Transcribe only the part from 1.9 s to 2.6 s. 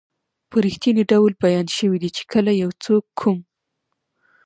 دي چې کله